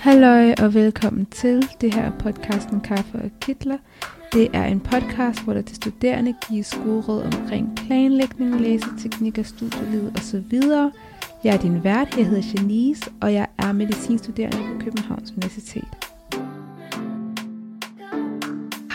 Halløj 0.00 0.54
og 0.62 0.74
velkommen 0.74 1.26
til 1.26 1.68
det 1.80 1.94
her 1.94 2.12
podcasten 2.18 2.80
Kaffe 2.80 3.18
og 3.18 3.30
Kitler. 3.40 3.78
Det 4.32 4.48
er 4.52 4.64
en 4.64 4.80
podcast, 4.80 5.44
hvor 5.44 5.54
der 5.54 5.62
til 5.62 5.76
studerende 5.76 6.34
gives 6.48 6.78
gode 6.84 7.00
råd 7.00 7.22
omkring 7.22 7.76
planlægning, 7.76 8.60
læseteknikker, 8.60 9.42
studieliv 9.42 10.12
osv. 10.16 10.52
Jeg 11.44 11.54
er 11.54 11.58
din 11.58 11.84
vært, 11.84 12.16
jeg 12.16 12.26
hedder 12.26 12.42
Janice, 12.54 13.10
og 13.20 13.34
jeg 13.34 13.46
er 13.58 13.72
medicinstuderende 13.72 14.58
på 14.58 14.84
Københavns 14.84 15.32
Universitet. 15.32 15.88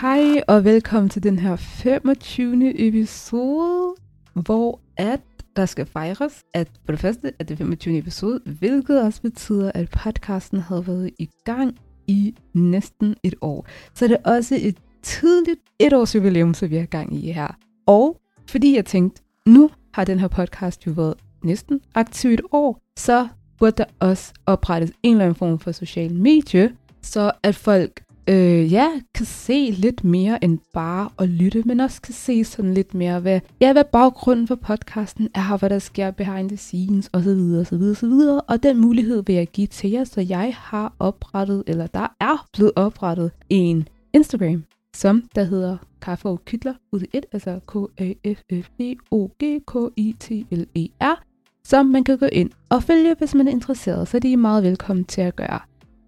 Hej 0.01 0.43
og 0.47 0.63
velkommen 0.63 1.09
til 1.09 1.23
den 1.23 1.39
her 1.39 1.55
25. 1.55 2.88
episode, 2.88 3.95
hvor 4.33 4.80
at 4.97 5.34
der 5.55 5.66
skal 5.66 5.86
fejres, 5.86 6.44
at 6.54 6.68
for 6.86 6.91
det 6.91 7.00
første 7.00 7.32
at 7.40 7.50
det 7.50 7.58
25. 7.58 7.98
episode, 7.98 8.40
hvilket 8.45 9.02
også 9.02 9.22
betyder, 9.22 9.72
at 9.76 9.90
podcasten 9.90 10.59
havde 10.59 10.88
været 10.88 11.12
i 11.20 11.30
gang 11.45 11.78
i 12.08 12.36
næsten 12.54 13.16
et 13.23 13.36
år. 13.41 13.68
Så 13.94 14.08
det 14.08 14.18
er 14.26 14.31
også 14.31 14.55
et 14.62 14.78
tidligt 15.04 15.59
et 15.80 15.94
års 15.94 16.16
jubilæum, 16.16 16.54
som 16.54 16.70
vi 16.70 16.78
er 16.78 16.86
gang 16.86 17.16
i 17.16 17.31
her. 17.31 17.48
Og 17.86 18.22
fordi 18.50 18.76
jeg 18.76 18.86
tænkte, 18.86 19.22
nu 19.48 19.70
har 19.94 20.05
den 20.05 20.20
her 20.20 20.28
podcast 20.28 20.88
jo 20.88 20.91
været 20.91 21.14
næsten 21.44 21.81
aktiv 21.95 22.31
et 22.31 22.42
år, 22.52 22.80
så 22.98 23.28
burde 23.59 23.78
der 23.78 23.86
også 24.00 24.34
oprettes 24.45 24.92
en 25.03 25.12
eller 25.12 25.26
anden 25.26 25.36
form 25.36 25.59
for 25.59 25.72
social 25.72 26.14
medie, 26.14 26.76
så 27.02 27.31
at 27.44 27.56
folk 27.56 28.05
øh, 28.29 28.73
ja, 28.73 28.91
kan 29.13 29.25
se 29.25 29.71
lidt 29.71 30.03
mere 30.03 30.43
end 30.43 30.59
bare 30.73 31.09
at 31.20 31.29
lytte, 31.29 31.63
men 31.66 31.79
også 31.79 32.02
kan 32.02 32.13
se 32.13 32.43
sådan 32.43 32.73
lidt 32.73 32.93
mere, 32.93 33.20
hvad, 33.20 33.39
ja, 33.61 33.73
hvad 33.73 33.83
baggrunden 33.83 34.47
for 34.47 34.55
podcasten 34.55 35.30
er, 35.33 35.58
hvad 35.58 35.69
der 35.69 35.80
sker 35.80 36.11
behind 36.11 36.50
the 36.50 36.58
scenes, 36.58 37.09
osv., 37.13 37.30
osv., 37.59 37.81
osv. 37.81 38.39
Og 38.47 38.63
den 38.63 38.77
mulighed 38.77 39.23
vil 39.25 39.35
jeg 39.35 39.47
give 39.47 39.67
til 39.67 39.89
jer, 39.89 40.03
så 40.03 40.22
jeg 40.22 40.55
har 40.58 40.94
oprettet, 41.00 41.63
eller 41.67 41.88
der 41.88 42.08
er 42.19 42.47
blevet 42.53 42.72
oprettet 42.75 43.31
en 43.50 43.88
Instagram, 44.13 44.63
som 44.95 45.23
der 45.35 45.44
hedder 45.44 45.78
Kaffe 46.02 46.30
og 46.30 46.45
Kytler 46.45 46.73
ud 46.91 47.02
i 47.02 47.05
et, 47.13 47.25
altså 47.31 47.59
k 47.67 47.75
a 47.97 48.13
f 48.33 48.41
f 48.63 48.69
e 48.80 48.95
o 49.11 49.30
g 49.44 49.59
k 49.67 49.94
i 49.97 50.16
t 50.19 50.31
l 50.52 50.66
e 50.75 50.88
r 51.02 51.23
som 51.66 51.85
man 51.85 52.03
kan 52.03 52.17
gå 52.17 52.25
ind 52.25 52.52
og 52.69 52.83
følge, 52.83 53.16
hvis 53.17 53.35
man 53.35 53.47
er 53.47 53.52
interesseret, 53.52 54.07
så 54.07 54.19
de 54.19 54.33
er 54.33 54.38
meget 54.38 54.63
velkommen 54.63 55.05
til 55.05 55.22
at 55.22 55.35
gøre. 55.35 55.59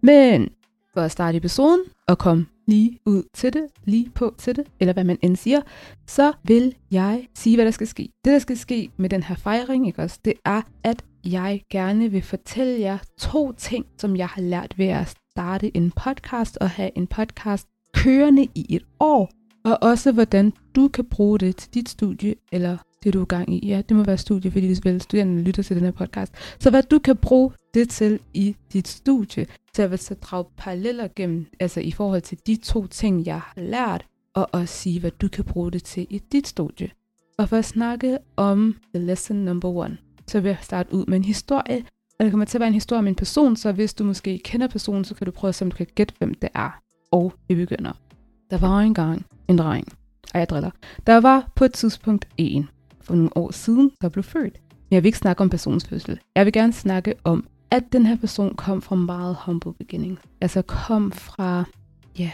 Men 0.01 0.49
for 0.97 1.01
at 1.01 1.11
starte 1.11 1.37
episoden 1.37 1.79
og 2.07 2.17
komme 2.17 2.45
lige 2.67 2.99
ud 3.05 3.23
til 3.33 3.53
det, 3.53 3.65
lige 3.85 4.09
på 4.15 4.35
til 4.37 4.55
det, 4.55 4.65
eller 4.79 4.93
hvad 4.93 5.03
man 5.03 5.17
end 5.21 5.35
siger, 5.35 5.61
så 6.07 6.33
vil 6.43 6.75
jeg 6.91 7.27
sige, 7.35 7.55
hvad 7.55 7.65
der 7.65 7.71
skal 7.71 7.87
ske. 7.87 8.09
Det, 8.25 8.33
der 8.33 8.39
skal 8.39 8.57
ske 8.57 8.89
med 8.97 9.09
den 9.09 9.23
her 9.23 9.35
fejring, 9.35 9.87
ikke 9.87 10.01
også, 10.01 10.19
det 10.25 10.33
er, 10.45 10.61
at 10.83 11.03
jeg 11.25 11.61
gerne 11.71 12.11
vil 12.11 12.21
fortælle 12.21 12.79
jer 12.79 12.97
to 13.17 13.51
ting, 13.51 13.85
som 13.97 14.15
jeg 14.15 14.27
har 14.27 14.41
lært 14.41 14.77
ved 14.77 14.87
at 14.87 15.15
starte 15.31 15.77
en 15.77 15.91
podcast 15.91 16.57
og 16.61 16.69
have 16.69 16.91
en 16.95 17.07
podcast 17.07 17.67
kørende 17.93 18.47
i 18.55 18.65
et 18.69 18.83
år, 18.99 19.29
og 19.65 19.77
også 19.81 20.11
hvordan 20.11 20.53
du 20.75 20.87
kan 20.87 21.05
bruge 21.05 21.39
det 21.39 21.55
til 21.55 21.73
dit 21.73 21.89
studie 21.89 22.35
eller 22.51 22.77
det 23.03 23.13
du 23.13 23.21
er 23.21 23.25
gang 23.25 23.53
i. 23.53 23.67
Ja, 23.67 23.81
det 23.89 23.97
må 23.97 24.03
være 24.03 24.17
studie, 24.17 24.51
fordi 24.51 24.67
det 24.67 24.85
vel 24.85 25.01
studerende 25.01 25.41
lytter 25.41 25.63
til 25.63 25.75
den 25.75 25.85
her 25.85 25.91
podcast. 25.91 26.33
Så 26.59 26.69
hvad 26.69 26.83
du 26.83 26.99
kan 26.99 27.17
bruge 27.17 27.51
det 27.77 27.89
til 27.89 28.19
i 28.33 28.55
dit 28.73 28.87
studie. 28.87 29.47
Så 29.73 29.81
jeg 29.81 29.91
vil 29.91 29.99
så 29.99 30.13
drage 30.13 30.45
paralleller 30.57 31.07
gennem, 31.15 31.45
altså 31.59 31.79
i 31.79 31.91
forhold 31.91 32.21
til 32.21 32.37
de 32.47 32.55
to 32.55 32.87
ting, 32.87 33.25
jeg 33.25 33.39
har 33.39 33.53
lært, 33.61 34.05
og 34.35 34.49
også 34.51 34.73
sige, 34.73 34.99
hvad 34.99 35.11
du 35.11 35.27
kan 35.27 35.43
bruge 35.45 35.71
det 35.71 35.83
til 35.83 36.07
i 36.09 36.21
dit 36.31 36.47
studie. 36.47 36.89
Og 37.37 37.49
for 37.49 37.57
at 37.57 37.65
snakke 37.65 38.17
om 38.35 38.75
the 38.95 39.05
lesson 39.05 39.37
number 39.37 39.69
one, 39.69 39.97
så 40.27 40.39
vil 40.39 40.49
jeg 40.49 40.57
starte 40.61 40.93
ud 40.93 41.05
med 41.05 41.17
en 41.17 41.23
historie. 41.23 41.85
Og 42.19 42.25
det 42.25 42.31
kommer 42.31 42.45
til 42.45 42.57
at 42.57 42.59
være 42.59 42.67
en 42.67 42.73
historie 42.73 42.99
om 42.99 43.07
en 43.07 43.15
person, 43.15 43.55
så 43.55 43.71
hvis 43.71 43.93
du 43.93 44.03
måske 44.03 44.39
kender 44.43 44.67
personen, 44.67 45.05
så 45.05 45.15
kan 45.15 45.25
du 45.25 45.31
prøve 45.31 45.49
at 45.49 45.55
se, 45.55 45.65
om 45.65 45.71
du 45.71 45.77
kan 45.77 45.87
gætte, 45.95 46.13
hvem 46.17 46.33
det 46.33 46.49
er. 46.55 46.79
Og 47.11 47.33
vi 47.47 47.55
begynder. 47.55 47.91
Der 48.49 48.57
var 48.57 48.79
engang 48.79 49.25
en 49.47 49.57
dreng, 49.57 49.87
Ej, 50.33 50.39
jeg 50.39 50.49
driller. 50.49 50.71
Der 51.07 51.17
var 51.17 51.51
på 51.55 51.65
et 51.65 51.73
tidspunkt 51.73 52.27
en, 52.37 52.69
for 53.01 53.15
nogle 53.15 53.37
år 53.37 53.51
siden, 53.51 53.91
der 54.01 54.09
blev 54.09 54.23
født. 54.23 54.59
Men 54.71 54.95
jeg 54.95 55.03
vil 55.03 55.07
ikke 55.07 55.17
snakke 55.17 55.41
om 55.41 55.49
personens 55.49 55.87
fødsel. 55.87 56.19
Jeg 56.35 56.45
vil 56.45 56.53
gerne 56.53 56.73
snakke 56.73 57.13
om, 57.23 57.47
at 57.71 57.83
den 57.91 58.05
her 58.05 58.15
person 58.15 58.55
kom 58.55 58.81
fra 58.81 58.95
meget 58.95 59.37
humble 59.45 59.73
beginning. 59.73 60.19
Altså 60.41 60.61
kom 60.61 61.11
fra, 61.11 61.63
ja, 62.19 62.31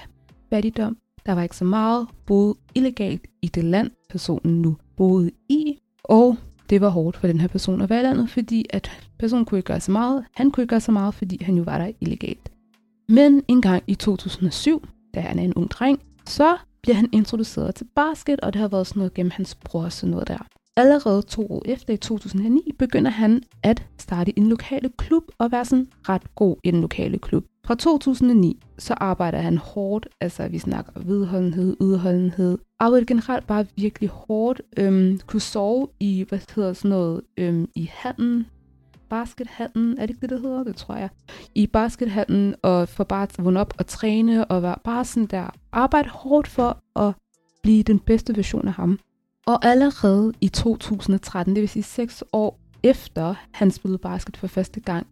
fattigdom. 0.50 0.98
Der 1.26 1.34
var 1.34 1.44
ikke 1.44 1.58
så 1.58 1.66
meget, 1.66 2.08
boede 2.26 2.56
illegalt 2.76 3.28
i 3.42 3.48
det 3.48 3.64
land, 3.64 3.92
personen 4.10 4.62
nu 4.62 4.78
boede 4.98 5.32
i. 5.50 5.80
Og 6.04 6.38
det 6.70 6.82
var 6.82 6.90
hårdt 6.90 7.18
for 7.18 7.28
den 7.28 7.40
her 7.40 7.48
person 7.48 7.82
at 7.82 7.90
være 7.90 8.00
i 8.00 8.04
landet, 8.04 8.30
fordi 8.30 8.66
at 8.70 8.92
personen 9.20 9.46
kunne 9.46 9.58
ikke 9.58 9.68
gøre 9.68 9.80
så 9.80 9.92
meget. 9.92 10.26
Han 10.36 10.52
kunne 10.52 10.62
ikke 10.62 10.70
gøre 10.70 10.82
så 10.82 10.92
meget, 10.92 11.14
fordi 11.14 11.44
han 11.44 11.58
jo 11.58 11.64
var 11.64 11.78
der 11.78 11.92
illegalt. 12.02 12.52
Men 13.10 13.44
en 13.48 13.62
gang 13.62 13.84
i 13.88 13.96
2007, 13.96 14.88
da 15.14 15.20
han 15.20 15.40
er 15.40 15.44
en 15.44 15.54
ung 15.54 15.72
dreng, 15.72 16.00
så 16.26 16.58
bliver 16.82 16.96
han 16.96 17.10
introduceret 17.12 17.76
til 17.76 17.88
basket, 17.96 18.40
og 18.40 18.54
det 18.54 18.62
har 18.62 18.68
været 18.68 18.88
sådan 18.88 19.00
noget 19.00 19.14
gennem 19.14 19.32
hans 19.32 19.56
bror 19.56 19.84
og 19.84 19.92
sådan 19.92 20.12
noget 20.12 20.28
der. 20.28 20.48
Allerede 20.78 21.22
to 21.22 21.48
år 21.52 21.62
efter 21.66 21.94
i 21.94 21.98
2009 21.98 22.72
begynder 22.80 23.12
han 23.12 23.44
at 23.64 23.84
starte 23.98 24.40
en 24.40 24.48
lokale 24.48 24.90
klub 24.98 25.24
og 25.38 25.52
være 25.52 25.66
sådan 25.66 25.88
ret 26.10 26.36
god 26.36 26.56
i 26.64 26.72
den 26.72 26.82
lokale 26.82 27.20
klub. 27.20 27.46
Fra 27.66 27.76
2009 27.76 28.60
så 28.78 28.94
arbejder 28.94 29.38
han 29.38 29.58
hårdt, 29.58 30.08
altså 30.22 30.48
vi 30.48 30.60
snakker 30.60 30.92
vedholdenhed, 30.96 31.78
udholdenhed, 31.80 32.58
arbejder 32.80 33.06
generelt 33.06 33.48
bare 33.48 33.66
virkelig 33.76 34.10
hårdt, 34.10 34.62
øhm, 34.78 35.20
kunne 35.28 35.42
sove 35.42 35.88
i, 36.00 36.26
hvad 36.30 36.40
hedder 36.56 36.74
sådan 36.74 36.90
noget, 36.90 37.22
øhm, 37.38 37.68
i 37.76 37.90
handen, 37.94 38.46
baskethallen, 39.10 39.98
er 39.98 40.02
det 40.02 40.10
ikke 40.10 40.22
det, 40.22 40.30
det 40.30 40.42
hedder? 40.42 40.64
Det 40.64 40.76
tror 40.76 40.96
jeg. 40.96 41.10
I 41.56 41.68
baskethallen, 41.68 42.56
og 42.62 42.90
for 42.90 43.04
bare 43.04 43.24
at 43.24 43.46
vågne 43.46 43.60
op 43.60 43.74
og 43.80 43.88
træne, 43.88 44.46
og 44.46 44.64
være 44.64 44.76
bare 44.84 45.06
sådan 45.06 45.28
der, 45.28 45.50
arbejde 45.72 46.10
hårdt 46.10 46.48
for 46.48 47.00
at 47.00 47.14
blive 47.64 47.84
den 47.84 48.00
bedste 48.00 48.36
version 48.36 48.68
af 48.68 48.74
ham. 48.74 49.00
Og 49.48 49.66
allerede 49.66 50.34
i 50.42 50.48
2013, 50.48 51.56
det 51.56 51.62
vil 51.62 51.70
sige 51.70 51.84
seks 51.84 52.24
år 52.34 52.60
efter 52.84 53.36
han 53.52 53.72
spillede 53.72 53.98
basket 53.98 54.38
for 54.38 54.48
første 54.48 54.80
gang, 54.80 55.08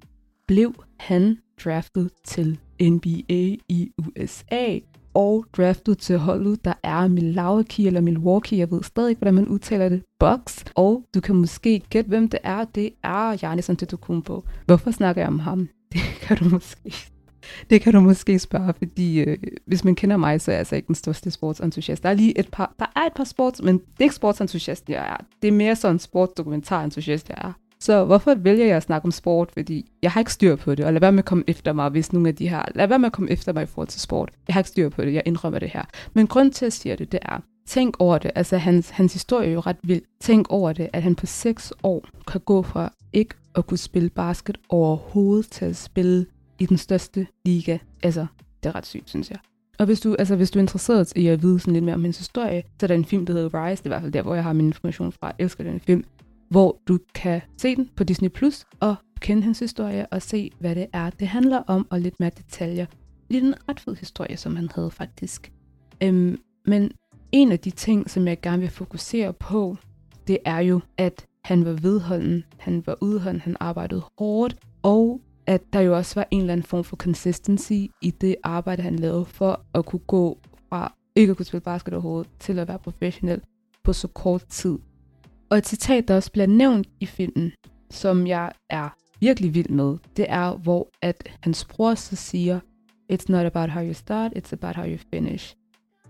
blev 0.47 0.73
han 0.99 1.37
draftet 1.63 2.11
til 2.23 2.59
NBA 2.81 3.57
i 3.69 3.91
USA 3.97 4.79
og 5.13 5.45
draftet 5.57 5.97
til 5.97 6.17
holdet, 6.17 6.65
der 6.65 6.73
er 6.83 7.07
Milwaukee 7.07 7.87
eller 7.87 8.01
Milwaukee, 8.01 8.59
jeg 8.59 8.71
ved 8.71 8.83
stadig 8.83 9.09
ikke, 9.09 9.19
hvordan 9.19 9.33
man 9.33 9.47
udtaler 9.47 9.89
det, 9.89 10.03
Bucks. 10.19 10.65
Og 10.75 11.03
du 11.15 11.21
kan 11.21 11.35
måske 11.35 11.79
gætte, 11.89 12.07
hvem 12.07 12.29
det 12.29 12.39
er. 12.43 12.65
Det 12.65 12.89
er 13.03 13.37
Giannis 13.37 13.69
Antetokounmpo. 13.69 14.43
Hvorfor 14.65 14.91
snakker 14.91 15.21
jeg 15.21 15.29
om 15.29 15.39
ham? 15.39 15.69
Det 15.93 16.01
kan 16.21 16.37
du 16.37 16.49
måske 16.49 16.93
det 17.69 17.81
kan 17.81 17.93
du 17.93 17.99
måske 17.99 18.39
spørge, 18.39 18.73
fordi 18.77 19.19
øh, 19.19 19.37
hvis 19.65 19.83
man 19.83 19.95
kender 19.95 20.17
mig, 20.17 20.41
så 20.41 20.51
er 20.51 20.53
jeg 20.53 20.59
altså 20.59 20.75
ikke 20.75 20.87
den 20.87 20.95
største 20.95 21.31
sportsentusiast. 21.31 22.03
Der 22.03 22.09
er 22.09 22.13
lige 22.13 22.39
et 22.39 22.49
par, 22.51 22.75
der 22.79 22.85
er 22.95 23.01
et 23.01 23.13
par 23.15 23.23
sports, 23.23 23.61
men 23.61 23.77
det 23.77 23.99
er 23.99 24.03
ikke 24.03 24.15
sportsentusiast, 24.15 24.89
jeg 24.89 25.07
er. 25.07 25.17
Det 25.41 25.47
er 25.47 25.51
mere 25.51 25.75
sådan 25.75 25.99
sportsdokumentarentusiast, 25.99 27.29
jeg 27.29 27.37
er. 27.41 27.53
Så 27.79 28.05
hvorfor 28.05 28.35
vælger 28.35 28.65
jeg 28.65 28.77
at 28.77 28.83
snakke 28.83 29.05
om 29.05 29.11
sport? 29.11 29.51
Fordi 29.53 29.91
jeg 30.03 30.11
har 30.11 30.21
ikke 30.21 30.33
styr 30.33 30.55
på 30.55 30.75
det, 30.75 30.85
og 30.85 30.93
lad 30.93 31.01
være 31.01 31.11
med 31.11 31.19
at 31.19 31.25
komme 31.25 31.43
efter 31.47 31.73
mig, 31.73 31.89
hvis 31.89 32.13
nogle 32.13 32.27
af 32.29 32.35
de 32.35 32.49
her... 32.49 32.61
Lad 32.75 32.87
være 32.87 32.99
med 32.99 33.05
at 33.05 33.13
komme 33.13 33.31
efter 33.31 33.53
mig 33.53 33.63
i 33.63 33.65
forhold 33.65 33.87
til 33.87 34.01
sport. 34.01 34.31
Jeg 34.47 34.53
har 34.53 34.59
ikke 34.59 34.69
styr 34.69 34.89
på 34.89 35.01
det, 35.01 35.13
jeg 35.13 35.23
indrømmer 35.25 35.59
det 35.59 35.69
her. 35.69 35.83
Men 36.13 36.27
grund 36.27 36.51
til, 36.51 36.65
at 36.65 36.67
jeg 36.67 36.73
siger 36.73 36.95
det, 36.95 37.11
det 37.11 37.19
er, 37.21 37.39
tænk 37.67 37.95
over 37.99 38.17
det. 38.17 38.31
Altså, 38.35 38.57
hans, 38.57 38.89
hans 38.89 39.13
historie 39.13 39.49
er 39.49 39.53
jo 39.53 39.59
ret 39.59 39.77
vild. 39.83 40.01
Tænk 40.19 40.49
over 40.49 40.73
det, 40.73 40.89
at 40.93 41.03
han 41.03 41.15
på 41.15 41.25
6 41.25 41.73
år 41.83 42.05
kan 42.27 42.41
gå 42.41 42.61
fra 42.61 42.93
ikke 43.13 43.35
at 43.55 43.67
kunne 43.67 43.77
spille 43.77 44.09
basket 44.09 44.57
overhovedet 44.69 45.51
til 45.51 45.65
at 45.65 45.75
spille 45.75 46.25
i 46.61 46.65
den 46.65 46.77
største 46.77 47.27
liga. 47.45 47.77
Altså, 48.03 48.25
det 48.63 48.69
er 48.69 48.75
ret 48.75 48.85
sygt, 48.85 49.09
synes 49.09 49.29
jeg. 49.29 49.39
Og 49.79 49.85
hvis 49.85 49.99
du, 49.99 50.15
altså, 50.19 50.35
hvis 50.35 50.51
du 50.51 50.59
er 50.59 50.61
interesseret 50.61 51.13
i 51.15 51.27
at 51.27 51.41
vide 51.41 51.59
sådan 51.59 51.73
lidt 51.73 51.85
mere 51.85 51.95
om 51.95 52.01
hendes 52.01 52.17
historie, 52.17 52.63
så 52.79 52.85
er 52.85 52.87
der 52.87 52.95
en 52.95 53.05
film, 53.05 53.25
der 53.25 53.33
hedder 53.33 53.65
Rise. 53.65 53.83
Det 53.83 53.89
er 53.89 53.89
i 53.89 53.93
hvert 53.93 54.01
fald 54.01 54.11
der, 54.11 54.21
hvor 54.21 54.35
jeg 54.35 54.43
har 54.43 54.53
min 54.53 54.65
information 54.65 55.11
fra. 55.11 55.27
Jeg 55.27 55.35
elsker 55.43 55.63
den 55.63 55.79
film. 55.79 56.03
Hvor 56.49 56.77
du 56.87 56.99
kan 57.15 57.41
se 57.57 57.75
den 57.75 57.89
på 57.95 58.03
Disney 58.03 58.29
Plus 58.29 58.65
og 58.79 58.95
kende 59.19 59.43
hendes 59.43 59.59
historie 59.59 60.05
og 60.07 60.21
se, 60.21 60.51
hvad 60.59 60.75
det 60.75 60.87
er, 60.93 61.09
det 61.09 61.27
handler 61.27 61.57
om, 61.57 61.87
og 61.89 61.99
lidt 61.99 62.19
mere 62.19 62.31
detaljer. 62.37 62.85
Lidt 63.29 63.43
en 63.43 63.55
ret 63.69 63.79
fed 63.79 63.95
historie, 63.95 64.37
som 64.37 64.55
han 64.55 64.69
havde 64.75 64.91
faktisk. 64.91 65.51
Øhm, 66.03 66.39
men 66.65 66.91
en 67.31 67.51
af 67.51 67.59
de 67.59 67.69
ting, 67.69 68.09
som 68.09 68.27
jeg 68.27 68.41
gerne 68.41 68.61
vil 68.61 68.69
fokusere 68.69 69.33
på, 69.33 69.77
det 70.27 70.37
er 70.45 70.59
jo, 70.59 70.79
at 70.97 71.25
han 71.43 71.65
var 71.65 71.71
vedholden, 71.71 72.43
han 72.57 72.83
var 72.85 72.97
udholden, 73.01 73.41
han 73.41 73.57
arbejdede 73.59 74.01
hårdt, 74.17 74.55
og 74.83 75.21
at 75.47 75.61
der 75.73 75.79
jo 75.79 75.97
også 75.97 76.15
var 76.15 76.27
en 76.31 76.39
eller 76.39 76.53
anden 76.53 76.65
form 76.65 76.83
for 76.83 76.95
consistency 76.95 77.71
i 78.01 78.13
det 78.21 78.35
arbejde, 78.43 78.81
han 78.81 78.95
lavede 78.95 79.25
for 79.25 79.65
at 79.73 79.85
kunne 79.85 79.99
gå 80.07 80.37
fra 80.69 80.93
ikke 81.15 81.31
at 81.31 81.37
kunne 81.37 81.45
spille 81.45 81.61
basket 81.61 81.93
overhovedet 81.93 82.31
til 82.39 82.59
at 82.59 82.67
være 82.67 82.79
professionel 82.79 83.41
på 83.83 83.93
så 83.93 84.07
kort 84.07 84.45
tid. 84.45 84.77
Og 85.49 85.57
et 85.57 85.67
citat, 85.67 86.07
der 86.07 86.15
også 86.15 86.31
bliver 86.31 86.47
nævnt 86.47 86.87
i 86.99 87.05
filmen, 87.05 87.51
som 87.89 88.27
jeg 88.27 88.51
er 88.69 88.89
virkelig 89.19 89.53
vild 89.53 89.69
med, 89.69 89.97
det 90.17 90.25
er, 90.29 90.57
hvor 90.57 90.87
at 91.01 91.29
hans 91.43 91.65
bror 91.65 91.95
så 91.95 92.15
siger, 92.15 92.59
It's 93.13 93.25
not 93.29 93.45
about 93.45 93.69
how 93.69 93.83
you 93.83 93.93
start, 93.93 94.31
it's 94.37 94.53
about 94.53 94.75
how 94.75 94.85
you 94.85 94.97
finish. 95.13 95.55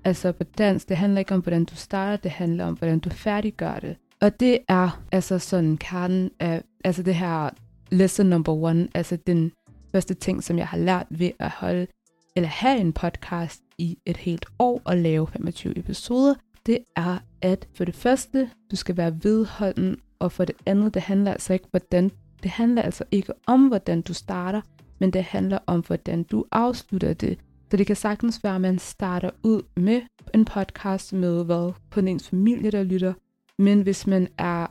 Altså 0.04 0.32
på 0.32 0.44
dansk, 0.44 0.90
det 0.90 0.98
handler 0.98 1.20
ikke 1.20 1.34
om, 1.34 1.42
hvordan 1.42 1.66
du 1.66 1.76
starter, 1.76 2.18
det 2.18 2.32
handler 2.32 2.66
om, 2.66 2.74
hvordan 2.74 3.00
du 3.00 3.10
færdiggør 3.10 3.80
det. 3.80 3.98
Og 4.22 4.40
det 4.40 4.58
er 4.68 5.02
altså 5.12 5.40
sådan 5.40 5.78
kernen 5.78 6.32
af 6.40 6.64
altså 6.84 7.04
det 7.04 7.16
her 7.16 7.50
lesson 7.92 8.26
number 8.26 8.54
one, 8.54 8.88
altså 8.94 9.16
den 9.16 9.52
første 9.92 10.14
ting, 10.14 10.44
som 10.44 10.58
jeg 10.58 10.68
har 10.68 10.78
lært 10.78 11.08
ved 11.10 11.32
at 11.40 11.50
holde 11.50 11.88
eller 12.36 12.50
have 12.50 12.80
en 12.80 12.94
podcast 12.94 13.62
i 13.78 13.98
et 14.06 14.18
helt 14.18 14.46
år 14.60 14.82
og 14.86 14.98
lave 14.98 15.28
25 15.28 15.78
episoder, 15.78 16.36
det 16.66 16.78
er, 16.96 17.18
at 17.42 17.68
for 17.74 17.86
det 17.86 17.96
første, 17.96 18.50
du 18.72 18.76
skal 18.76 18.98
være 18.98 19.18
vedholden, 19.24 19.98
og 20.20 20.32
for 20.32 20.46
det 20.46 20.56
andet, 20.66 20.94
det 20.94 21.02
handler 21.02 21.32
altså 21.32 21.54
ikke, 21.54 21.68
hvordan, 21.72 22.12
det 22.44 22.52
handler 22.52 22.82
altså 22.82 23.04
ikke 23.12 23.34
om, 23.48 23.68
hvordan 23.68 24.02
du 24.02 24.14
starter, 24.14 24.62
men 25.00 25.14
det 25.14 25.24
handler 25.24 25.60
om, 25.68 25.80
hvordan 25.80 26.24
du 26.24 26.46
afslutter 26.52 27.14
det. 27.14 27.40
Så 27.72 27.78
det 27.78 27.88
kan 27.88 27.96
sagtens 27.96 28.44
være, 28.44 28.56
at 28.56 28.62
man 28.62 28.80
starter 28.80 29.30
ud 29.44 29.62
med 29.78 30.02
en 30.34 30.46
podcast 30.46 31.14
med, 31.14 31.46
hvad 31.46 31.74
på 31.90 32.00
ens 32.00 32.30
familie, 32.30 32.72
der 32.72 32.84
lytter. 32.84 33.14
Men 33.58 33.82
hvis 33.82 34.08
man 34.08 34.28
er 34.38 34.68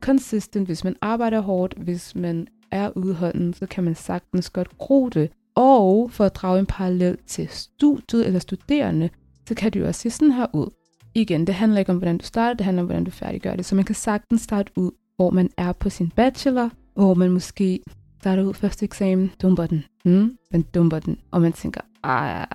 consistent, 0.00 0.66
hvis 0.66 0.84
man 0.84 0.96
arbejder 1.00 1.40
hårdt, 1.40 1.74
hvis 1.74 2.14
man 2.14 2.46
er 2.72 2.90
udholden, 2.96 3.54
så 3.54 3.66
kan 3.66 3.84
man 3.84 3.94
sagtens 3.94 4.50
godt 4.50 4.78
gro 4.78 5.08
det. 5.08 5.30
Og 5.54 6.10
for 6.10 6.24
at 6.24 6.34
drage 6.34 6.58
en 6.60 6.66
parallel 6.66 7.18
til 7.26 7.48
studiet 7.48 8.26
eller 8.26 8.40
studerende, 8.40 9.10
så 9.48 9.54
kan 9.54 9.72
det 9.72 9.80
jo 9.80 9.86
også 9.86 10.00
se 10.00 10.10
sådan 10.10 10.32
her 10.32 10.46
ud. 10.52 10.66
Igen, 11.14 11.46
det 11.46 11.54
handler 11.54 11.78
ikke 11.78 11.92
om, 11.92 11.98
hvordan 11.98 12.18
du 12.18 12.24
starter, 12.24 12.54
det 12.54 12.64
handler 12.64 12.82
om, 12.82 12.86
hvordan 12.86 13.04
du 13.04 13.10
færdiggør 13.10 13.56
det. 13.56 13.64
Så 13.64 13.74
man 13.74 13.84
kan 13.84 13.94
sagtens 13.94 14.42
starte 14.42 14.72
ud, 14.76 14.90
hvor 15.16 15.30
man 15.30 15.50
er 15.56 15.72
på 15.72 15.90
sin 15.90 16.10
bachelor, 16.16 16.70
hvor 16.94 17.14
man 17.14 17.30
måske 17.30 17.80
starter 18.20 18.42
ud 18.42 18.54
første 18.54 18.84
eksamen, 18.84 19.30
dumper 19.42 19.66
den, 19.66 19.84
hmm? 20.04 20.36
man 20.52 20.62
dumper 20.62 20.98
den, 20.98 21.18
og 21.30 21.40
man 21.40 21.52
tænker, 21.52 21.80
ah, 22.02 22.46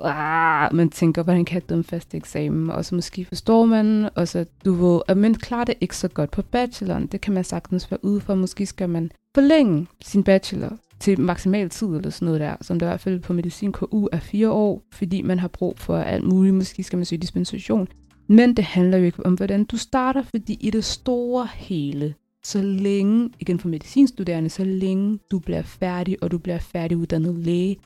ah, 0.00 0.74
man 0.74 0.90
tænker, 0.90 1.22
hvordan 1.22 1.44
kan 1.44 1.54
jeg 1.54 1.68
dumme 1.68 1.84
første 1.84 2.16
eksamen, 2.16 2.70
og 2.70 2.84
så 2.84 2.94
måske 2.94 3.24
forstår 3.24 3.64
man, 3.64 4.08
og 4.14 4.28
så 4.28 4.44
du 4.64 4.72
ved, 4.72 5.00
at 5.08 5.16
man 5.16 5.34
klarer 5.34 5.64
det 5.64 5.74
ikke 5.80 5.96
så 5.96 6.08
godt 6.08 6.30
på 6.30 6.42
bacheloren, 6.42 7.06
det 7.06 7.20
kan 7.20 7.34
man 7.34 7.44
sagtens 7.44 7.90
være 7.90 8.04
ude 8.04 8.20
for, 8.20 8.34
måske 8.34 8.66
skal 8.66 8.88
man 8.88 9.10
forlænge 9.34 9.86
sin 10.02 10.24
bachelor 10.24 10.78
til 11.00 11.20
maksimal 11.20 11.70
tid 11.70 11.86
eller 11.86 12.10
sådan 12.10 12.26
noget 12.26 12.40
der, 12.40 12.56
som 12.60 12.78
der 12.78 12.86
i 12.86 12.88
hvert 12.88 13.00
fald 13.00 13.20
på 13.20 13.32
medicin 13.32 13.72
KU 13.72 14.08
er 14.12 14.20
fire 14.20 14.50
år, 14.50 14.82
fordi 14.92 15.22
man 15.22 15.38
har 15.38 15.48
brug 15.48 15.78
for 15.78 15.96
alt 15.96 16.24
muligt, 16.24 16.54
måske 16.54 16.82
skal 16.82 16.96
man 16.96 17.04
søge 17.04 17.20
dispensation. 17.20 17.88
Men 18.28 18.56
det 18.56 18.64
handler 18.64 18.98
jo 18.98 19.04
ikke 19.04 19.26
om, 19.26 19.34
hvordan 19.34 19.64
du 19.64 19.76
starter, 19.76 20.22
fordi 20.22 20.58
i 20.60 20.70
det 20.70 20.84
store 20.84 21.48
hele, 21.54 22.14
så 22.44 22.62
længe, 22.62 23.30
igen 23.40 23.58
for 23.58 23.68
medicinstuderende, 23.68 24.50
så 24.50 24.64
længe 24.64 25.18
du 25.30 25.38
bliver 25.38 25.62
færdig, 25.62 26.22
og 26.22 26.30
du 26.30 26.38
bliver 26.38 26.58
færdiguddannet 26.58 27.38
læge, 27.38 27.76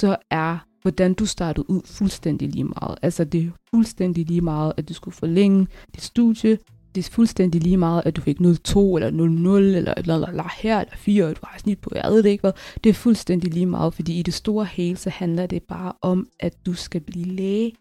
så 0.00 0.16
er, 0.30 0.58
hvordan 0.82 1.14
du 1.14 1.26
startede 1.26 1.70
ud, 1.70 1.80
fuldstændig 1.84 2.48
lige 2.48 2.64
meget. 2.64 2.98
Altså 3.02 3.24
det 3.24 3.44
er 3.44 3.50
fuldstændig 3.74 4.26
lige 4.26 4.40
meget, 4.40 4.72
at 4.76 4.88
du 4.88 4.94
skulle 4.94 5.14
forlænge 5.14 5.66
dit 5.94 6.02
studie, 6.02 6.58
det 6.94 7.06
er 7.06 7.10
fuldstændig 7.10 7.62
lige 7.62 7.76
meget, 7.76 8.02
at 8.04 8.16
du 8.16 8.20
fik 8.20 8.40
0,2 8.40 8.44
eller 8.44 9.10
0,0 9.10 9.76
eller, 9.76 9.94
eller, 9.96 10.26
eller 10.26 10.54
her 10.62 10.80
eller 10.80 10.96
4, 10.96 11.24
og 11.24 11.36
du 11.36 11.40
har 11.44 11.58
snit 11.58 11.78
på, 11.78 11.90
jeg 11.94 12.10
ved 12.10 12.22
det 12.22 12.28
ikke 12.28 12.42
hvad. 12.42 12.52
Det 12.84 12.90
er 12.90 12.94
fuldstændig 12.94 13.54
lige 13.54 13.66
meget, 13.66 13.94
fordi 13.94 14.18
i 14.18 14.22
det 14.22 14.34
store 14.34 14.64
hele, 14.64 14.96
så 14.96 15.10
handler 15.10 15.46
det 15.46 15.62
bare 15.62 15.92
om, 16.02 16.28
at 16.40 16.66
du 16.66 16.74
skal 16.74 17.00
blive 17.00 17.24
læge. 17.24 17.72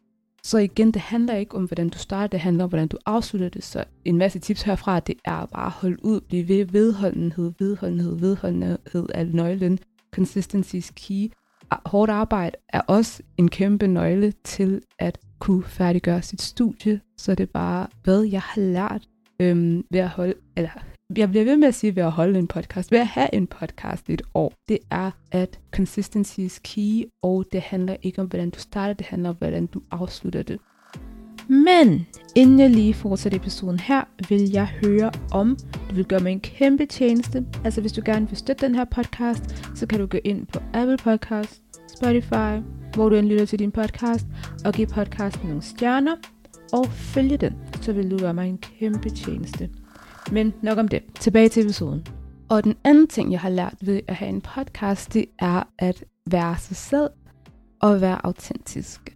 Så 0.44 0.58
igen, 0.58 0.92
det 0.92 1.02
handler 1.02 1.36
ikke 1.36 1.56
om, 1.56 1.66
hvordan 1.66 1.90
du 1.90 1.98
starter, 1.98 2.28
det 2.28 2.40
handler 2.40 2.64
om, 2.64 2.70
hvordan 2.70 2.88
du 2.88 2.98
afslutter 3.06 3.50
det. 3.50 3.64
Så 3.64 3.84
en 4.06 4.18
masse 4.18 4.40
tips 4.40 4.62
herfra, 4.62 5.00
det 5.00 5.16
er 5.26 5.46
bare 5.46 5.66
at 5.66 5.72
holde 5.72 6.06
ud, 6.06 6.22
blive 6.22 6.48
ved, 6.48 6.66
vedholdenhed, 6.66 7.54
vedholdenhed, 7.60 8.20
vedholdenhed 8.20 9.08
er 9.14 9.24
nøglen. 9.24 9.80
Consistency 10.16 10.76
is 10.76 10.92
key. 10.96 11.32
Hårdt 11.86 12.12
arbejde 12.12 12.58
er 12.70 12.82
også 12.82 13.24
en 13.38 13.50
kæmpe 13.50 13.88
nøgle 13.88 14.34
til 14.44 14.82
at 15.00 15.20
kunne 15.40 15.64
færdiggøre 15.64 16.22
sit 16.22 16.42
studie. 16.42 17.02
Så 17.18 17.36
det 17.36 17.44
er 17.44 17.52
bare, 17.54 17.88
hvad 18.04 18.22
jeg 18.22 18.42
har 18.42 18.62
lært 18.62 19.08
øhm, 19.40 19.86
ved 19.92 20.00
at 20.00 20.10
holde, 20.10 20.34
eller 20.58 20.70
jeg 21.18 21.30
bliver 21.30 21.44
ved 21.46 21.58
med 21.58 21.68
at 21.68 21.76
sige 21.76 21.96
ved 21.96 22.04
at 22.04 22.12
holde 22.12 22.40
en 22.40 22.48
podcast, 22.48 22.92
ved 22.92 23.00
at 23.00 23.08
have 23.08 23.36
en 23.36 23.48
podcast 23.48 24.10
i 24.10 24.14
et 24.14 24.22
år, 24.34 24.54
det 24.70 24.78
er, 24.92 25.12
at 25.32 25.60
consistency 25.72 26.40
is 26.40 26.60
key, 26.64 27.04
og 27.24 27.46
det 27.52 27.62
handler 27.62 27.96
ikke 28.02 28.22
om, 28.22 28.28
hvordan 28.28 28.50
du 28.50 28.60
starter, 28.60 28.94
det 28.94 29.06
handler 29.06 29.30
om, 29.30 29.36
hvordan 29.36 29.66
du 29.66 29.82
afslutter 29.92 30.44
det. 30.44 30.60
Men 31.48 32.08
inden 32.36 32.60
jeg 32.60 32.70
lige 32.70 32.94
fortsætter 32.94 33.40
episoden 33.40 33.80
her, 33.80 34.04
vil 34.30 34.52
jeg 34.52 34.68
høre 34.68 35.12
om, 35.32 35.58
du 35.90 35.96
vil 35.96 36.06
gøre 36.06 36.20
mig 36.20 36.32
en 36.32 36.40
kæmpe 36.40 36.86
tjeneste. 36.86 37.46
Altså 37.64 37.82
hvis 37.82 37.92
du 37.92 38.02
gerne 38.06 38.28
vil 38.28 38.38
støtte 38.38 38.66
den 38.66 38.76
her 38.76 38.86
podcast, 38.86 39.78
så 39.78 39.88
kan 39.88 40.00
du 40.00 40.06
gå 40.06 40.18
ind 40.24 40.48
på 40.48 40.60
Apple 40.74 40.98
Podcast, 40.98 41.61
Spotify, 42.02 42.62
hvor 42.94 43.10
du 43.10 43.16
end 43.16 43.28
lytter 43.28 43.46
til 43.46 43.60
din 43.60 43.72
podcast, 43.72 44.26
og 44.66 44.74
give 44.74 44.88
podcasten 44.88 45.48
nogle 45.48 45.62
stjerner, 45.62 46.16
og 46.74 46.88
følge 46.88 47.38
den, 47.38 47.54
så 47.82 47.94
vil 47.94 48.12
du 48.12 48.18
gøre 48.18 48.34
mig 48.34 48.50
en 48.50 48.58
kæmpe 48.58 49.10
tjeneste. 49.10 49.70
Men 50.32 50.54
nok 50.62 50.78
om 50.78 50.88
det. 50.88 51.04
Tilbage 51.20 51.50
til 51.50 51.64
episoden. 51.64 52.06
Og 52.50 52.64
den 52.64 52.76
anden 52.84 53.08
ting, 53.08 53.32
jeg 53.32 53.40
har 53.40 53.50
lært 53.50 53.76
ved 53.82 54.02
at 54.08 54.16
have 54.16 54.30
en 54.30 54.42
podcast, 54.42 55.14
det 55.14 55.26
er 55.40 55.64
at 55.80 56.04
være 56.32 56.58
sig 56.58 56.76
selv 56.76 57.10
og 57.82 58.02
være 58.02 58.26
autentisk. 58.26 59.16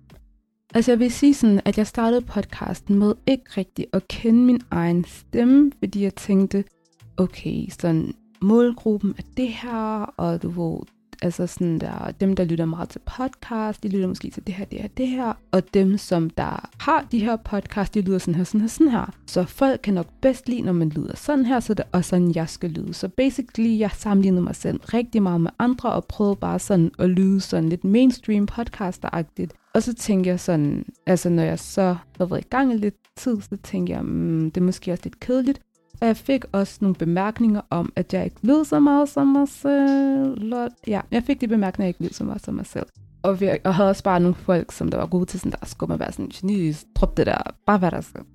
Altså 0.75 0.91
jeg 0.91 0.99
vil 0.99 1.11
sige 1.11 1.33
sådan, 1.33 1.61
at 1.65 1.77
jeg 1.77 1.87
startede 1.87 2.21
podcasten 2.21 2.99
med 2.99 3.13
ikke 3.27 3.45
rigtig 3.57 3.85
at 3.93 4.07
kende 4.07 4.39
min 4.39 4.61
egen 4.71 5.05
stemme, 5.05 5.71
fordi 5.79 6.03
jeg 6.03 6.15
tænkte, 6.15 6.63
okay, 7.17 7.69
sådan 7.79 8.13
målgruppen 8.41 9.15
er 9.17 9.23
det 9.37 9.47
her, 9.47 10.13
og 10.17 10.43
du 10.43 10.49
ved, 10.49 10.94
Altså 11.25 11.47
sådan 11.47 11.79
der, 11.79 12.11
dem, 12.19 12.35
der 12.35 12.43
lytter 12.43 12.65
meget 12.65 12.89
til 12.89 13.01
podcast, 13.05 13.83
de 13.83 13.87
lytter 13.87 14.07
måske 14.07 14.29
til 14.29 14.47
det 14.47 14.55
her, 14.55 14.65
det 14.65 14.79
her, 14.79 14.87
det 14.87 15.07
her. 15.07 15.33
Og 15.51 15.73
dem, 15.73 15.97
som 15.97 16.29
der 16.29 16.69
har 16.79 17.07
de 17.11 17.19
her 17.19 17.35
podcast, 17.35 17.93
de 17.93 18.01
lyder 18.01 18.17
sådan 18.17 18.35
her, 18.35 18.43
sådan 18.43 18.61
her, 18.61 18.67
sådan 18.67 18.91
her. 18.91 19.13
Så 19.27 19.43
folk 19.43 19.79
kan 19.83 19.93
nok 19.93 20.07
bedst 20.21 20.49
lide, 20.49 20.61
når 20.61 20.73
man 20.73 20.89
lyder 20.89 21.15
sådan 21.15 21.45
her, 21.45 21.59
så 21.59 21.73
det 21.73 21.83
er 21.83 21.97
også 21.97 22.09
sådan, 22.09 22.35
jeg 22.35 22.49
skal 22.49 22.69
lyde. 22.69 22.93
Så 22.93 23.07
basically, 23.07 23.79
jeg 23.79 23.91
sammenlignede 23.91 24.43
mig 24.43 24.55
selv 24.55 24.79
rigtig 24.93 25.23
meget 25.23 25.41
med 25.41 25.51
andre, 25.59 25.91
og 25.91 26.05
prøvede 26.05 26.35
bare 26.35 26.59
sådan 26.59 26.91
at 26.99 27.09
lyde 27.09 27.41
sådan 27.41 27.69
lidt 27.69 27.83
mainstream 27.83 28.47
podcaster-agtigt. 28.51 29.71
Og 29.73 29.83
så 29.83 29.93
tænkte 29.93 30.29
jeg 30.29 30.39
sådan, 30.39 30.85
altså 31.05 31.29
når 31.29 31.43
jeg 31.43 31.59
så 31.59 31.95
har 32.17 32.25
været 32.25 32.41
i 32.41 32.47
gang 32.49 32.73
i 32.73 32.77
lidt 32.77 32.95
tid, 33.17 33.41
så 33.41 33.57
tænkte 33.63 33.93
jeg, 33.93 34.03
mm, 34.03 34.51
det 34.51 34.61
er 34.61 34.65
måske 34.65 34.91
også 34.91 35.03
lidt 35.03 35.19
kedeligt. 35.19 35.61
Og 36.05 36.09
jeg 36.09 36.17
fik 36.17 36.45
også 36.51 36.77
nogle 36.81 36.95
bemærkninger 36.95 37.61
om, 37.69 37.93
at 37.95 38.13
jeg 38.13 38.23
ikke 38.23 38.35
lød 38.41 38.65
så 38.65 38.79
meget 38.79 39.09
som 39.09 39.27
mig 39.27 39.47
selv. 39.47 40.71
Ja, 40.87 41.01
jeg 41.11 41.23
fik 41.23 41.41
de 41.41 41.47
bemærkninger, 41.47 41.83
at 41.83 41.87
jeg 41.87 41.87
ikke 41.87 42.01
lød 42.01 42.09
så 42.09 42.23
meget 42.23 42.41
som 42.41 42.53
mig 42.53 42.65
selv. 42.65 42.85
Og 43.23 43.41
jeg, 43.41 43.59
og 43.63 43.75
havde 43.75 43.89
også 43.89 44.03
bare 44.03 44.19
nogle 44.19 44.35
folk, 44.35 44.71
som 44.71 44.89
der 44.89 44.97
var 44.97 45.05
gode 45.05 45.25
til 45.25 45.39
sådan 45.39 45.51
der, 45.51 45.65
skulle 45.65 45.89
man 45.89 45.99
være 45.99 46.11
sådan, 46.11 46.31
genius, 46.33 46.85
drop 46.95 47.17
det 47.17 47.25
der, 47.25 47.37
bare 47.65 47.81
vær 47.81 47.89
dig 47.89 48.03
selv. 48.03 48.25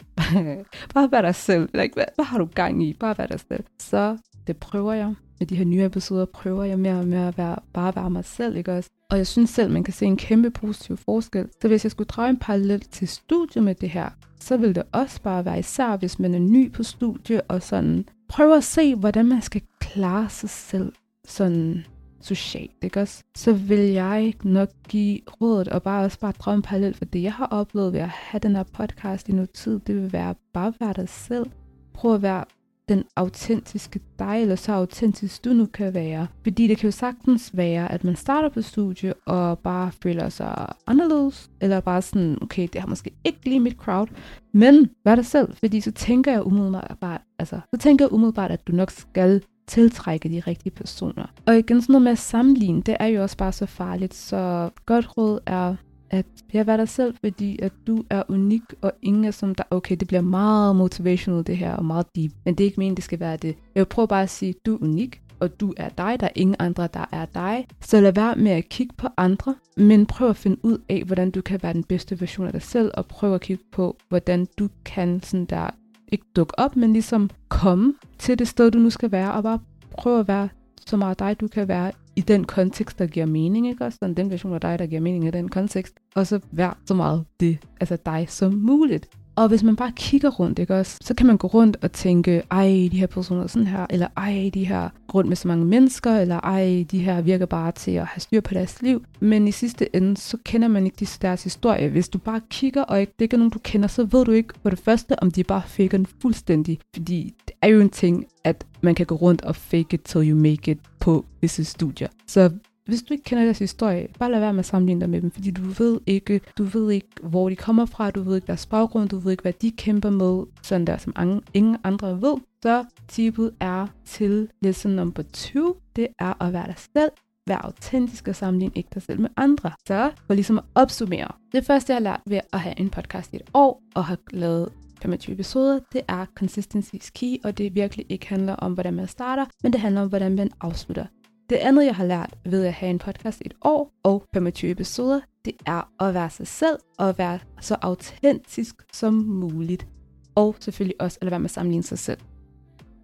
bare 0.94 1.10
vær 1.10 1.20
dig 1.20 1.34
selv. 1.34 1.68
Like, 1.74 1.94
hvad, 1.94 2.04
hvad 2.14 2.24
har 2.24 2.38
du 2.38 2.48
gang 2.54 2.82
i? 2.82 2.96
Bare 3.00 3.18
vær 3.18 3.26
dig 3.26 3.40
selv. 3.40 3.64
Så 3.80 4.16
det 4.46 4.56
prøver 4.56 4.92
jeg. 4.92 5.14
Med 5.38 5.46
de 5.46 5.56
her 5.56 5.64
nye 5.64 5.84
episoder 5.84 6.24
prøver 6.24 6.64
jeg 6.64 6.78
mere 6.78 6.98
og 6.98 7.06
mere 7.06 7.28
at 7.28 7.38
være, 7.38 7.56
bare 7.72 7.96
være 7.96 8.10
mig 8.10 8.24
selv, 8.24 8.56
ikke 8.56 8.72
også? 8.72 8.90
Og 9.10 9.16
jeg 9.16 9.26
synes 9.26 9.50
selv, 9.50 9.70
man 9.70 9.84
kan 9.84 9.94
se 9.94 10.06
en 10.06 10.16
kæmpe 10.16 10.50
positiv 10.50 10.96
forskel. 10.96 11.48
Så 11.62 11.68
hvis 11.68 11.84
jeg 11.84 11.90
skulle 11.90 12.08
drage 12.08 12.30
en 12.30 12.38
parallel 12.38 12.80
til 12.80 13.08
studiet 13.08 13.64
med 13.64 13.74
det 13.74 13.90
her, 13.90 14.10
så 14.40 14.56
vil 14.56 14.74
det 14.74 14.82
også 14.92 15.22
bare 15.22 15.44
være 15.44 15.58
især, 15.58 15.96
hvis 15.96 16.18
man 16.18 16.34
er 16.34 16.38
ny 16.38 16.72
på 16.72 16.82
studie 16.82 17.42
og 17.42 17.62
sådan 17.62 18.04
prøver 18.28 18.56
at 18.56 18.64
se, 18.64 18.94
hvordan 18.94 19.26
man 19.26 19.42
skal 19.42 19.62
klare 19.80 20.28
sig 20.28 20.50
selv 20.50 20.92
sådan 21.24 21.86
socialt, 22.20 22.76
ikke 22.82 23.00
også? 23.00 23.22
Så 23.36 23.52
vil 23.52 23.78
jeg 23.78 24.34
nok 24.44 24.68
give 24.88 25.20
rådet 25.40 25.68
og 25.68 25.82
bare 25.82 26.04
også 26.04 26.18
bare 26.18 26.32
drømme 26.32 26.62
parallelt 26.62 26.96
for 26.96 27.04
det, 27.04 27.22
jeg 27.22 27.32
har 27.32 27.46
oplevet 27.46 27.92
ved 27.92 28.00
at 28.00 28.08
have 28.08 28.40
den 28.40 28.56
her 28.56 28.62
podcast 28.62 29.28
i 29.28 29.32
noget 29.32 29.50
tid, 29.50 29.80
det 29.86 29.94
vil 29.96 30.12
være 30.12 30.34
bare 30.52 30.72
være 30.80 30.92
dig 30.92 31.08
selv. 31.08 31.46
Prøv 31.94 32.14
at 32.14 32.22
være 32.22 32.44
den 32.90 33.04
autentiske 33.16 34.00
dig, 34.18 34.42
eller 34.42 34.56
så 34.56 34.72
autentisk 34.72 35.44
du 35.44 35.50
nu 35.52 35.66
kan 35.66 35.94
være. 35.94 36.26
Fordi 36.42 36.66
det 36.66 36.78
kan 36.78 36.86
jo 36.86 36.90
sagtens 36.90 37.50
være, 37.54 37.92
at 37.92 38.04
man 38.04 38.16
starter 38.16 38.48
på 38.48 38.62
studie 38.62 39.14
og 39.26 39.58
bare 39.58 39.92
føler 40.02 40.28
sig 40.28 40.66
anderledes, 40.86 41.50
eller 41.60 41.80
bare 41.80 42.02
sådan, 42.02 42.38
okay, 42.42 42.68
det 42.72 42.80
har 42.80 42.88
måske 42.88 43.10
ikke 43.24 43.40
lige 43.44 43.60
mit 43.60 43.76
crowd, 43.76 44.06
men 44.52 44.90
vær 45.04 45.14
dig 45.14 45.26
selv, 45.26 45.54
fordi 45.56 45.80
så 45.80 45.92
tænker 45.92 46.32
jeg 46.32 46.46
umiddelbart, 46.46 47.20
altså, 47.38 47.60
så 47.74 47.80
tænker 47.80 48.04
jeg 48.04 48.12
umiddelbart, 48.12 48.50
at 48.50 48.66
du 48.66 48.72
nok 48.72 48.90
skal 48.90 49.42
tiltrække 49.68 50.28
de 50.28 50.40
rigtige 50.40 50.72
personer. 50.72 51.26
Og 51.46 51.58
igen 51.58 51.82
sådan 51.82 51.92
noget 51.92 52.02
med 52.02 52.12
at 52.12 52.18
sammenligne, 52.18 52.82
det 52.82 52.96
er 53.00 53.06
jo 53.06 53.22
også 53.22 53.36
bare 53.36 53.52
så 53.52 53.66
farligt, 53.66 54.14
så 54.14 54.70
godt 54.86 55.16
råd 55.16 55.38
er 55.46 55.74
at 56.10 56.26
jeg 56.52 56.66
være 56.66 56.76
dig 56.76 56.88
selv, 56.88 57.14
fordi 57.20 57.58
at 57.62 57.72
du 57.86 58.04
er 58.10 58.22
unik, 58.28 58.62
og 58.80 58.92
ingen 59.02 59.24
er 59.24 59.30
som 59.30 59.54
dig. 59.54 59.66
Okay, 59.70 59.96
det 59.96 60.08
bliver 60.08 60.20
meget 60.20 60.76
motivational 60.76 61.46
det 61.46 61.56
her, 61.56 61.72
og 61.72 61.84
meget 61.84 62.06
deep, 62.16 62.32
men 62.44 62.54
det 62.54 62.64
er 62.64 62.68
ikke 62.68 62.80
meningen, 62.80 62.96
det 62.96 63.04
skal 63.04 63.20
være 63.20 63.36
det. 63.36 63.56
Jeg 63.74 63.80
vil 63.80 63.84
prøve 63.84 64.08
bare 64.08 64.22
at 64.22 64.30
sige, 64.30 64.54
du 64.66 64.74
er 64.74 64.82
unik, 64.82 65.22
og 65.40 65.60
du 65.60 65.74
er 65.76 65.88
dig, 65.88 66.16
der 66.20 66.26
er 66.26 66.32
ingen 66.34 66.56
andre, 66.58 66.88
der 66.94 67.04
er 67.12 67.24
dig. 67.24 67.66
Så 67.80 68.00
lad 68.00 68.12
være 68.12 68.36
med 68.36 68.52
at 68.52 68.68
kigge 68.68 68.94
på 68.98 69.08
andre, 69.16 69.54
men 69.76 70.06
prøv 70.06 70.28
at 70.28 70.36
finde 70.36 70.64
ud 70.64 70.78
af, 70.88 71.02
hvordan 71.06 71.30
du 71.30 71.40
kan 71.40 71.62
være 71.62 71.72
den 71.72 71.84
bedste 71.84 72.20
version 72.20 72.46
af 72.46 72.52
dig 72.52 72.62
selv, 72.62 72.90
og 72.94 73.06
prøv 73.06 73.34
at 73.34 73.40
kigge 73.40 73.64
på, 73.72 73.96
hvordan 74.08 74.46
du 74.58 74.68
kan 74.84 75.22
sådan 75.22 75.46
der, 75.46 75.70
ikke 76.12 76.24
dukke 76.36 76.58
op, 76.58 76.76
men 76.76 76.92
ligesom 76.92 77.30
komme 77.48 77.94
til 78.18 78.38
det 78.38 78.48
sted, 78.48 78.70
du 78.70 78.78
nu 78.78 78.90
skal 78.90 79.12
være, 79.12 79.32
og 79.32 79.42
bare 79.42 79.58
prøv 79.98 80.20
at 80.20 80.28
være 80.28 80.48
så 80.86 80.96
meget 80.96 81.18
dig, 81.18 81.40
du 81.40 81.48
kan 81.48 81.68
være 81.68 81.92
i 82.16 82.20
den 82.20 82.44
kontekst, 82.44 82.98
der 82.98 83.06
giver 83.06 83.26
mening, 83.26 83.68
ikke 83.68 83.84
også? 83.84 83.98
Sådan 84.02 84.14
den 84.14 84.30
version 84.30 84.54
af 84.54 84.60
dig, 84.60 84.78
der 84.78 84.86
giver 84.86 85.00
mening 85.00 85.24
i 85.24 85.30
den 85.30 85.48
kontekst. 85.48 85.94
Og 86.14 86.26
så 86.26 86.40
vær 86.52 86.78
så 86.86 86.94
meget 86.94 87.24
det, 87.40 87.58
altså 87.80 87.98
dig 88.06 88.26
som 88.28 88.54
muligt. 88.54 89.08
Og 89.36 89.48
hvis 89.48 89.62
man 89.62 89.76
bare 89.76 89.92
kigger 89.96 90.30
rundt, 90.30 90.58
ikke 90.58 90.74
også, 90.74 90.98
så 91.00 91.14
kan 91.14 91.26
man 91.26 91.36
gå 91.36 91.46
rundt 91.48 91.76
og 91.82 91.92
tænke, 91.92 92.42
ej, 92.50 92.88
de 92.92 92.98
her 92.98 93.06
personer 93.06 93.42
er 93.42 93.46
sådan 93.46 93.66
her, 93.66 93.86
eller 93.90 94.06
ej, 94.16 94.50
de 94.54 94.64
her 94.64 94.88
rundt 95.14 95.28
med 95.28 95.36
så 95.36 95.48
mange 95.48 95.64
mennesker, 95.64 96.16
eller 96.16 96.40
ej, 96.40 96.86
de 96.90 96.98
her 96.98 97.20
virker 97.20 97.46
bare 97.46 97.72
til 97.72 97.90
at 97.90 98.06
have 98.06 98.20
styr 98.20 98.40
på 98.40 98.54
deres 98.54 98.82
liv. 98.82 99.04
Men 99.20 99.48
i 99.48 99.52
sidste 99.52 99.96
ende, 99.96 100.16
så 100.16 100.36
kender 100.44 100.68
man 100.68 100.84
ikke 100.84 101.08
deres 101.22 101.44
historie. 101.44 101.88
Hvis 101.88 102.08
du 102.08 102.18
bare 102.18 102.40
kigger, 102.50 102.82
og 102.82 103.00
ikke, 103.00 103.12
det 103.18 103.24
ikke 103.24 103.34
er 103.34 103.38
nogen, 103.38 103.50
du 103.50 103.58
kender, 103.58 103.88
så 103.88 104.04
ved 104.04 104.24
du 104.24 104.30
ikke 104.30 104.54
for 104.62 104.70
det 104.70 104.78
første, 104.78 105.22
om 105.22 105.30
de 105.30 105.44
bare 105.44 105.62
faker 105.66 105.98
den 105.98 106.06
fuldstændig. 106.22 106.78
Fordi 106.94 107.34
det 107.46 107.54
er 107.62 107.68
jo 107.68 107.80
en 107.80 107.90
ting, 107.90 108.26
at 108.44 108.66
man 108.80 108.94
kan 108.94 109.06
gå 109.06 109.14
rundt 109.14 109.42
og 109.42 109.56
fake 109.56 109.94
it 109.94 110.00
till 110.04 110.30
you 110.30 110.36
make 110.36 110.70
it 110.70 110.78
på 111.00 111.24
visse 111.40 111.64
studier. 111.64 112.08
Så 112.26 112.50
hvis 112.90 113.02
du 113.02 113.14
ikke 113.14 113.24
kender 113.24 113.44
deres 113.44 113.58
historie, 113.58 114.08
bare 114.18 114.30
lad 114.30 114.40
være 114.40 114.52
med 114.52 114.58
at 114.58 114.66
sammenligne 114.66 115.00
dig 115.00 115.10
med 115.10 115.20
dem, 115.20 115.30
fordi 115.30 115.50
du 115.50 115.62
ved 115.62 116.00
ikke, 116.06 116.40
du 116.58 116.64
ved 116.64 116.90
ikke, 116.90 117.08
hvor 117.22 117.48
de 117.48 117.56
kommer 117.56 117.86
fra, 117.86 118.10
du 118.10 118.22
ved 118.22 118.36
ikke 118.36 118.46
deres 118.46 118.66
baggrund, 118.66 119.08
du 119.08 119.18
ved 119.18 119.30
ikke, 119.30 119.42
hvad 119.42 119.52
de 119.52 119.70
kæmper 119.70 120.10
med, 120.10 120.44
sådan 120.62 120.86
der, 120.86 120.96
som 120.96 121.42
ingen 121.54 121.76
andre 121.84 122.22
ved. 122.22 122.36
Så 122.62 122.84
tipet 123.08 123.54
er 123.60 123.86
til 124.04 124.48
lesson 124.62 124.92
number 124.92 125.22
2, 125.22 125.76
det 125.96 126.08
er 126.18 126.42
at 126.42 126.52
være 126.52 126.66
dig 126.66 126.78
selv, 126.78 127.10
være 127.46 127.64
autentisk 127.64 128.28
og 128.28 128.36
sammenligne 128.36 128.72
ikke 128.74 128.88
dig 128.94 129.02
selv 129.02 129.20
med 129.20 129.30
andre. 129.36 129.70
Så 129.86 130.10
for 130.26 130.34
ligesom 130.34 130.58
at 130.58 130.64
opsummere. 130.74 131.28
Det 131.52 131.66
første, 131.66 131.92
jeg 131.92 131.96
har 131.96 132.02
lært 132.02 132.20
ved 132.26 132.40
at 132.52 132.60
have 132.60 132.80
en 132.80 132.90
podcast 132.90 133.32
i 133.32 133.36
et 133.36 133.42
år, 133.54 133.82
og 133.94 134.04
have 134.04 134.18
lavet 134.30 134.68
25 135.02 135.34
episoder, 135.34 135.80
det 135.92 136.00
er 136.08 136.26
consistency 136.34 136.94
is 136.94 137.10
key, 137.10 137.36
og 137.44 137.58
det 137.58 137.74
virkelig 137.74 138.06
ikke 138.08 138.28
handler 138.28 138.56
om, 138.56 138.74
hvordan 138.74 138.94
man 138.94 139.08
starter, 139.08 139.46
men 139.62 139.72
det 139.72 139.80
handler 139.80 140.02
om, 140.02 140.08
hvordan 140.08 140.34
man 140.34 140.50
afslutter. 140.60 141.06
Det 141.50 141.56
andet, 141.56 141.86
jeg 141.86 141.94
har 141.94 142.04
lært 142.04 142.34
ved 142.44 142.66
at 142.66 142.72
have 142.72 142.90
en 142.90 142.98
podcast 142.98 143.40
i 143.40 143.46
et 143.46 143.54
år 143.62 143.92
og 144.02 144.24
25 144.34 144.70
episoder, 144.70 145.20
det 145.44 145.52
er 145.66 146.04
at 146.04 146.14
være 146.14 146.30
sig 146.30 146.46
selv 146.46 146.78
og 146.98 147.18
være 147.18 147.38
så 147.60 147.76
autentisk 147.82 148.74
som 148.92 149.14
muligt. 149.14 149.86
Og 150.34 150.56
selvfølgelig 150.60 151.00
også 151.00 151.18
at 151.20 151.24
lade 151.24 151.30
være 151.30 151.40
med 151.40 151.46
at 151.46 151.50
sammenligne 151.50 151.82
sig 151.82 151.98
selv. 151.98 152.20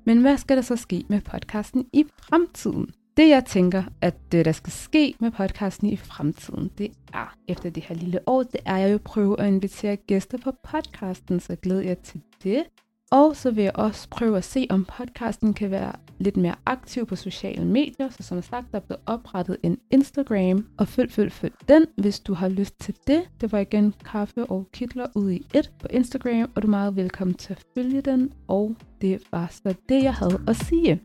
Men 0.05 0.21
hvad 0.21 0.37
skal 0.37 0.57
der 0.57 0.63
så 0.63 0.77
ske 0.77 1.05
med 1.09 1.21
podcasten 1.21 1.87
i 1.93 2.05
fremtiden? 2.19 2.91
Det 3.17 3.29
jeg 3.29 3.45
tænker, 3.45 3.83
at 4.01 4.15
det, 4.33 4.45
der 4.45 4.53
skal 4.53 4.73
ske 4.73 5.15
med 5.21 5.31
podcasten 5.31 5.89
i 5.89 5.97
fremtiden, 5.97 6.71
det 6.79 6.93
er 7.15 7.37
efter 7.49 7.71
det 7.71 7.83
her 7.83 7.95
lille 7.95 8.21
år, 8.27 8.43
det 8.43 8.61
er, 8.67 8.75
at 8.75 8.81
jeg 8.81 8.93
jo 8.93 8.99
prøve 9.05 9.41
at 9.41 9.49
invitere 9.49 9.97
gæster 9.97 10.39
på 10.39 10.53
podcasten, 10.63 11.41
så 11.41 11.57
glæder 11.57 11.83
jeg 11.83 11.99
til 11.99 12.21
det. 12.43 12.65
Og 13.11 13.37
så 13.37 13.51
vil 13.51 13.65
jeg 13.65 13.73
også 13.75 14.09
prøve 14.11 14.37
at 14.37 14.45
se, 14.45 14.67
om 14.71 14.87
podcasten 14.99 15.55
kan 15.55 15.71
være 15.71 15.93
lidt 16.19 16.37
mere 16.37 16.55
aktiv 16.67 17.07
på 17.07 17.17
sociale 17.17 17.65
medier. 17.65 18.09
Så 18.11 18.23
som 18.23 18.43
sagt, 18.43 18.73
der 18.73 18.79
er 18.79 18.83
blevet 18.83 19.01
oprettet 19.07 19.57
en 19.63 19.79
Instagram, 19.91 20.67
og 20.79 20.89
følg, 20.89 21.13
følg, 21.13 21.33
følg 21.33 21.55
den, 21.69 21.87
hvis 21.99 22.21
du 22.21 22.35
har 22.35 22.49
lyst 22.49 22.81
til 22.81 22.95
det. 23.07 23.23
Det 23.41 23.53
var 23.53 23.59
igen 23.59 23.95
kaffe 24.05 24.47
og 24.47 24.69
kitler 24.73 25.07
ude 25.15 25.37
i 25.37 25.47
et 25.55 25.73
på 25.81 25.87
Instagram, 25.91 26.51
og 26.55 26.63
du 26.63 26.67
er 26.67 26.71
meget 26.71 26.97
velkommen 26.97 27.35
til 27.35 27.53
at 27.53 27.65
følge 27.75 28.01
den. 28.01 28.33
Og 28.49 28.77
det 29.01 29.23
var 29.33 29.47
så 29.51 29.75
det, 29.89 30.03
jeg 30.03 30.15
havde 30.15 30.41
at 30.49 30.57
sige. 30.57 31.01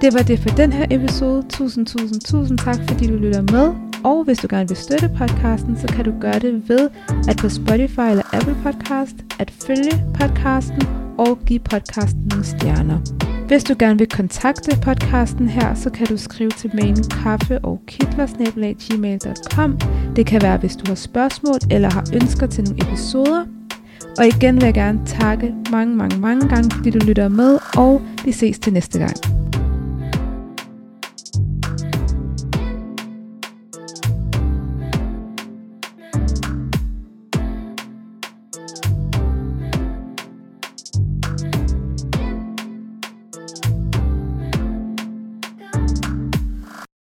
Det 0.00 0.14
var 0.14 0.22
det 0.22 0.38
for 0.38 0.48
den 0.48 0.72
her 0.72 0.86
episode. 0.90 1.42
Tusind, 1.48 1.86
tusind, 1.86 2.20
tusind 2.20 2.58
tak, 2.58 2.76
fordi 2.88 3.06
du 3.06 3.16
lytter 3.16 3.42
med. 3.42 3.83
Og 4.04 4.24
hvis 4.24 4.38
du 4.38 4.46
gerne 4.50 4.68
vil 4.68 4.76
støtte 4.76 5.10
podcasten, 5.18 5.78
så 5.78 5.86
kan 5.86 6.04
du 6.04 6.12
gøre 6.20 6.38
det 6.38 6.68
ved 6.68 6.90
at 7.28 7.36
på 7.36 7.48
Spotify 7.48 8.00
eller 8.10 8.34
Apple 8.34 8.56
Podcast 8.62 9.16
at 9.38 9.50
følge 9.66 10.04
podcasten 10.20 10.82
og 11.18 11.38
give 11.46 11.58
podcasten 11.58 12.22
nogle 12.30 12.44
stjerner. 12.44 12.98
Hvis 13.46 13.64
du 13.64 13.74
gerne 13.78 13.98
vil 13.98 14.08
kontakte 14.08 14.80
podcasten 14.82 15.48
her, 15.48 15.74
så 15.74 15.90
kan 15.90 16.06
du 16.06 16.16
skrive 16.16 16.50
til 16.50 16.70
mailen 16.74 17.04
kaffe 17.04 17.58
og 17.58 17.80
Det 20.16 20.26
kan 20.26 20.42
være, 20.42 20.56
hvis 20.56 20.76
du 20.76 20.84
har 20.86 20.94
spørgsmål 20.94 21.58
eller 21.70 21.90
har 21.90 22.04
ønsker 22.14 22.46
til 22.46 22.64
nogle 22.64 22.82
episoder. 22.82 23.44
Og 24.18 24.26
igen 24.26 24.54
vil 24.54 24.64
jeg 24.64 24.74
gerne 24.74 25.00
takke 25.06 25.54
mange, 25.70 25.96
mange, 25.96 26.20
mange 26.20 26.48
gange, 26.48 26.70
fordi 26.70 26.90
du 26.90 26.98
lytter 27.06 27.28
med, 27.28 27.58
og 27.76 28.02
vi 28.24 28.32
ses 28.32 28.58
til 28.58 28.72
næste 28.72 28.98
gang. 28.98 29.33